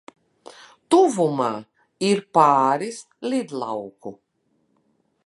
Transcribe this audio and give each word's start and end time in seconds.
Tuvumā 0.93 1.49
ir 2.09 2.23
pāris 2.39 2.99
lidlauku. 3.29 4.19